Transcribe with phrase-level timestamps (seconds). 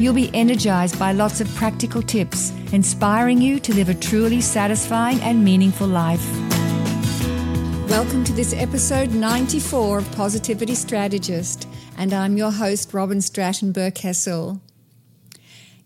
[0.00, 5.20] You'll be energized by lots of practical tips, inspiring you to live a truly satisfying
[5.20, 6.26] and meaningful life.
[7.86, 11.68] Welcome to this episode 94 of Positivity Strategist,
[11.98, 14.62] and I'm your host, Robyn Stratton-Berkessel.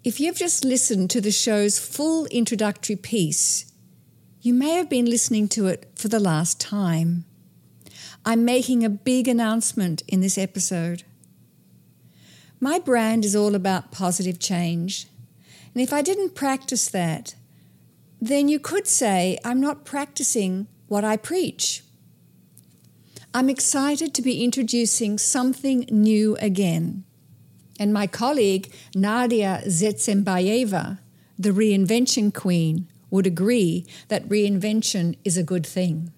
[0.05, 3.73] If you've just listened to the show's full introductory piece,
[4.43, 7.25] you may have been listening to it for the last time.
[8.25, 11.03] I'm making a big announcement in this episode.
[12.65, 15.07] My brand is all about positive change.
[15.75, 17.35] And if I didn't practice that,
[18.23, 21.85] then you could say I'm not practicing what I preach.
[23.35, 27.05] I'm excited to be introducing something new again.
[27.79, 31.01] And my colleague, Nadia Zetsembayeva,
[31.39, 36.15] the reinvention queen, would agree that reinvention is a good thing.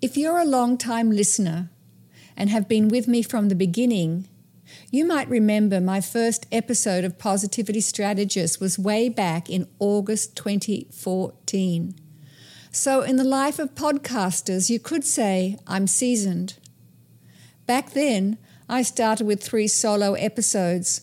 [0.00, 1.68] If you're a long time listener
[2.34, 4.26] and have been with me from the beginning,
[4.90, 11.94] you might remember my first episode of Positivity Strategist was way back in August 2014.
[12.70, 16.58] So, in the life of podcasters, you could say I'm seasoned.
[17.66, 21.02] Back then, I started with three solo episodes,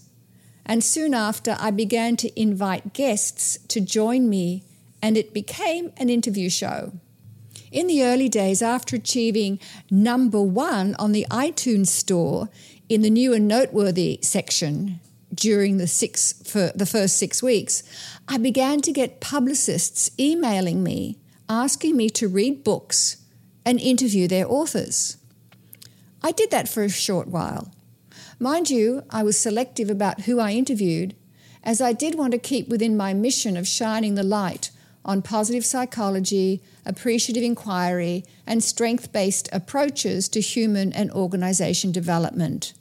[0.65, 4.63] and soon after, I began to invite guests to join me,
[5.01, 6.93] and it became an interview show.
[7.71, 9.59] In the early days, after achieving
[9.91, 12.49] number one on the iTunes store
[12.87, 14.99] in the new and noteworthy section
[15.33, 17.83] during the six for the first six weeks,
[18.27, 23.17] I began to get publicists emailing me asking me to read books
[23.65, 25.17] and interview their authors.
[26.21, 27.73] I did that for a short while.
[28.39, 31.15] Mind you, I was selective about who I interviewed,
[31.63, 34.69] as I did want to keep within my mission of shining the light
[35.05, 42.73] on positive psychology, appreciative inquiry, and strength based approaches to human and organization development.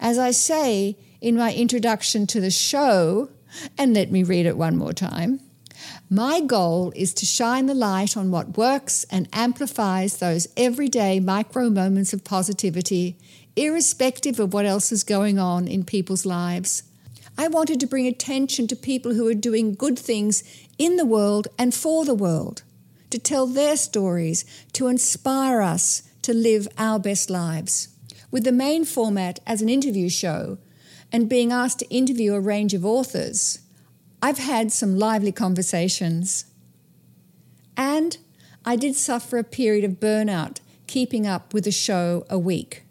[0.00, 3.30] As I say in my introduction to the show,
[3.78, 5.40] and let me read it one more time.
[6.10, 11.70] My goal is to shine the light on what works and amplifies those everyday micro
[11.70, 13.16] moments of positivity,
[13.56, 16.82] irrespective of what else is going on in people's lives.
[17.36, 20.44] I wanted to bring attention to people who are doing good things
[20.78, 22.62] in the world and for the world,
[23.10, 27.88] to tell their stories, to inspire us to live our best lives
[28.34, 30.58] with the main format as an interview show
[31.12, 33.60] and being asked to interview a range of authors,
[34.20, 36.46] I've had some lively conversations.
[37.76, 38.18] And
[38.64, 40.58] I did suffer a period of burnout
[40.88, 42.83] keeping up with the show a week.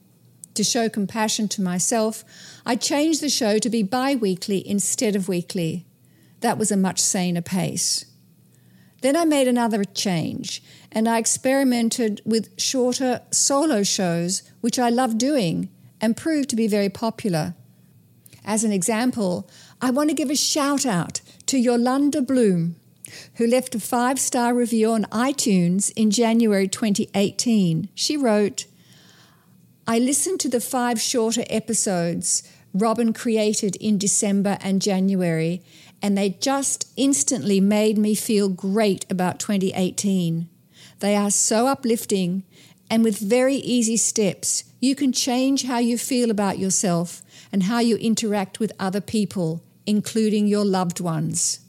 [0.55, 2.23] To show compassion to myself,
[2.65, 5.85] I changed the show to be bi weekly instead of weekly.
[6.41, 8.05] That was a much saner pace.
[9.01, 15.17] Then I made another change and I experimented with shorter solo shows, which I love
[15.17, 15.69] doing
[15.99, 17.55] and proved to be very popular.
[18.45, 19.49] As an example,
[19.81, 22.75] I want to give a shout out to Yolanda Bloom,
[23.35, 27.89] who left a five star review on iTunes in January 2018.
[27.95, 28.65] She wrote,
[29.85, 35.61] I listened to the five shorter episodes Robyn created in December and January,
[36.01, 40.47] and they just instantly made me feel great about 2018.
[40.99, 42.43] They are so uplifting,
[42.89, 47.79] and with very easy steps, you can change how you feel about yourself and how
[47.79, 51.59] you interact with other people, including your loved ones.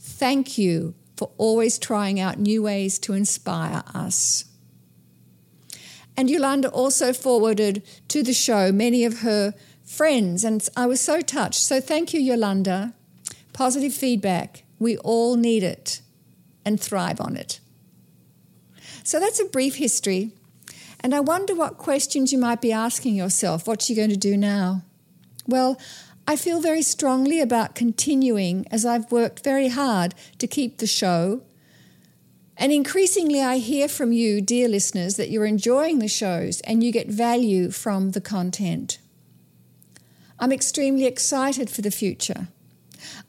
[0.00, 4.46] Thank you for always trying out new ways to inspire us.
[6.16, 11.20] And Yolanda also forwarded to the show many of her friends, and I was so
[11.20, 11.62] touched.
[11.62, 12.94] So thank you, Yolanda.
[13.52, 14.64] Positive feedback.
[14.78, 16.00] We all need it
[16.64, 17.60] and thrive on it.
[19.04, 20.32] So that's a brief history.
[21.00, 23.66] And I wonder what questions you might be asking yourself.
[23.66, 24.82] What's you going to do now?
[25.46, 25.80] Well,
[26.26, 31.42] I feel very strongly about continuing as I've worked very hard to keep the show.
[32.56, 36.92] And increasingly, I hear from you, dear listeners, that you're enjoying the shows and you
[36.92, 38.98] get value from the content.
[40.38, 42.48] I'm extremely excited for the future.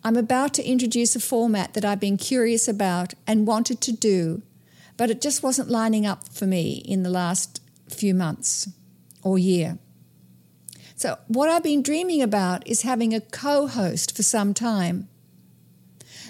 [0.04, 4.42] I'm about to introduce a format that I've been curious about and wanted to do,
[4.98, 8.70] but it just wasn't lining up for me in the last few months
[9.22, 9.78] or year.
[10.96, 15.08] So, what I've been dreaming about is having a co host for some time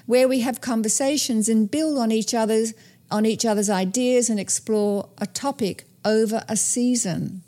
[0.06, 2.74] where we have conversations and build on each other's
[3.12, 7.44] on each other's ideas and explore a topic over a season.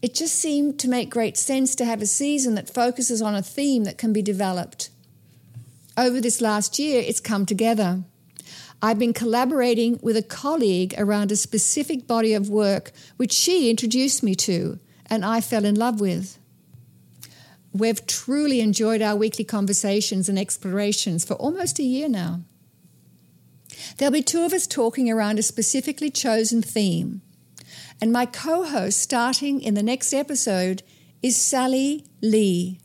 [0.00, 3.42] It just seemed to make great sense to have a season that focuses on a
[3.42, 4.90] theme that can be developed.
[5.96, 8.02] Over this last year, it's come together.
[8.82, 14.22] I've been collaborating with a colleague around a specific body of work which she introduced
[14.22, 16.38] me to and I fell in love with.
[17.74, 22.42] We've truly enjoyed our weekly conversations and explorations for almost a year now.
[23.98, 27.20] There'll be two of us talking around a specifically chosen theme.
[28.00, 30.84] And my co host, starting in the next episode,
[31.20, 32.78] is Sally Lee.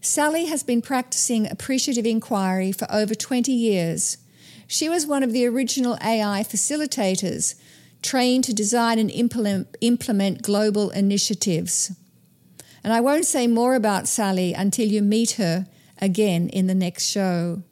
[0.00, 4.16] Sally has been practicing appreciative inquiry for over 20 years.
[4.68, 7.56] She was one of the original AI facilitators,
[8.00, 11.92] trained to design and implement, implement global initiatives.
[12.82, 15.66] And I won't say more about Sally until you meet her
[16.00, 17.62] again in the next show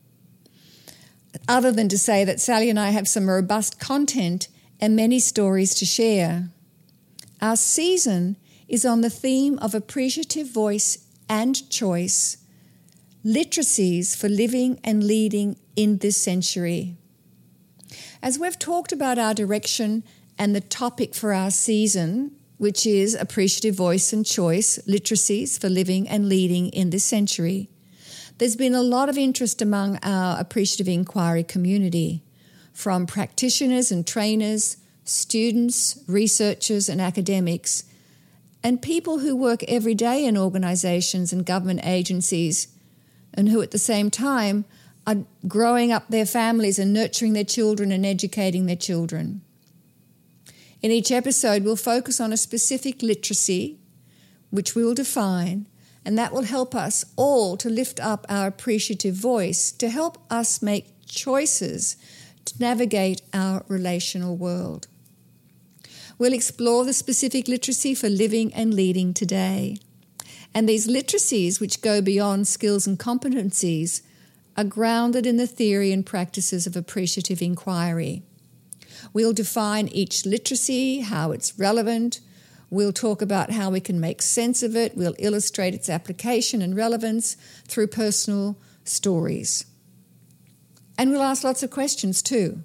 [1.47, 4.49] other than to say that Sally and I have some robust content
[4.81, 6.49] and many stories to share.
[7.41, 12.39] Our season is on the theme of appreciative voice and choice,
[13.25, 16.97] literacies for living and leading in this century.
[18.23, 20.03] As we've talked about our direction
[20.39, 26.09] and the topic for our season, which is appreciative voice and choice, literacies for living
[26.09, 27.69] and leading in this century,
[28.39, 32.23] there's been a lot of interest among our appreciative inquiry community
[32.73, 37.85] from practitioners and trainers, students, researchers, and academics,
[38.63, 42.69] and people who work every day in organizations and government agencies,
[43.35, 44.65] and who at the same time
[45.07, 49.41] are growing up their families and nurturing their children and educating their children.
[50.81, 53.79] In each episode, we'll focus on a specific literacy,
[54.51, 55.67] which we will define,
[56.05, 60.63] and that will help us all to lift up our appreciative voice to help us
[60.63, 61.97] make choices
[62.45, 64.87] to navigate our relational world.
[66.17, 69.79] We'll explore the specific literacy for living and leading today.
[70.55, 74.03] And these literacies, which go beyond skills and competencies,
[74.57, 78.23] are grounded in the theory and practices of appreciative inquiry.
[79.13, 82.21] We'll define each literacy, how it's relevant,
[82.71, 84.97] We'll talk about how we can make sense of it.
[84.97, 87.37] We'll illustrate its application and relevance
[87.67, 89.65] through personal stories.
[90.99, 92.63] And we'll ask lots of questions too.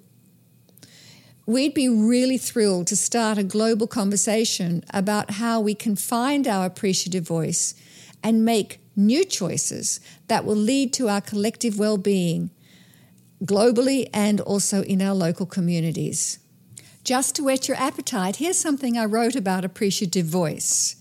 [1.46, 6.66] We'd be really thrilled to start a global conversation about how we can find our
[6.66, 7.74] appreciative voice
[8.22, 12.50] and make new choices that will lead to our collective well being
[13.42, 16.38] globally and also in our local communities.
[17.02, 20.96] Just to whet your appetite, here's something I wrote about appreciative voice.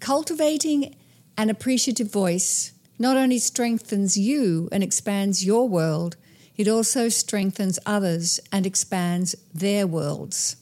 [0.00, 0.94] Cultivating
[1.38, 6.16] an appreciative voice not only strengthens you and expands your world,
[6.56, 10.56] it also strengthens others and expands their worlds.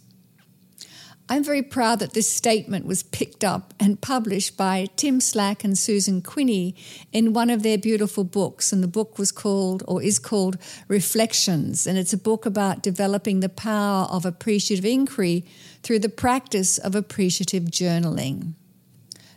[1.26, 5.78] I'm very proud that this statement was picked up and published by Tim Slack and
[5.78, 6.74] Susan Quinney
[7.12, 8.74] in one of their beautiful books.
[8.74, 11.86] And the book was called, or is called, Reflections.
[11.86, 15.46] And it's a book about developing the power of appreciative inquiry
[15.82, 18.52] through the practice of appreciative journaling.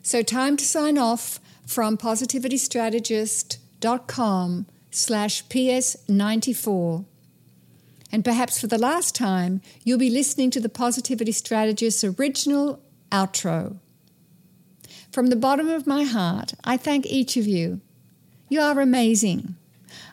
[0.02, 7.06] So, time to sign off from positivitystrategist.com slash PS94.
[8.12, 13.80] And perhaps for the last time, you'll be listening to the Positivity Strategist's original outro.
[15.12, 17.82] From the bottom of my heart, I thank each of you.
[18.50, 19.56] You are amazing.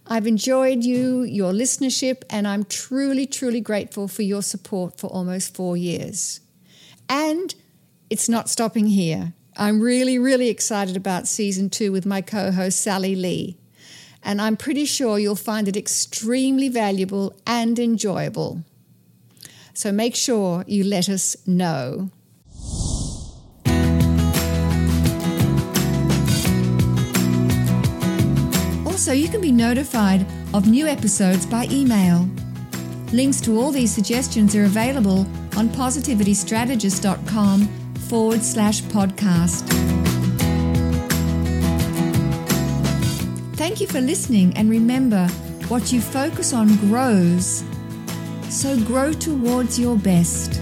[0.06, 5.54] I've enjoyed you, your listenership, and I'm truly, truly grateful for your support for almost
[5.54, 6.40] four years.
[7.08, 7.54] And
[8.10, 9.34] it's not stopping here.
[9.56, 13.56] I'm really, really excited about season two with my co host, Sally Lee
[14.24, 18.64] and I'm pretty sure you'll find it extremely valuable and enjoyable.
[19.74, 22.10] So make sure you let us know.
[28.86, 32.26] Also, you can be notified of new episodes by email.
[33.12, 35.26] Links to all these suggestions are available
[35.56, 37.68] on positivitystrategist.com
[38.08, 40.03] forward slash podcast.
[43.66, 45.26] Thank you for listening, and remember
[45.68, 47.64] what you focus on grows.
[48.50, 50.60] So grow towards your best.